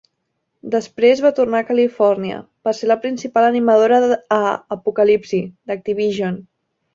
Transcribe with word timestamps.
Després 0.75 1.19
va 1.25 1.31
tornar 1.39 1.59
a 1.65 1.67
Califòrnia 1.67 2.39
per 2.67 2.73
ser 2.77 2.89
la 2.93 2.97
principal 3.03 3.49
animadora 3.51 4.01
a 4.39 4.51
"Apocalipsi" 4.79 5.43
d'Activision. 5.51 6.43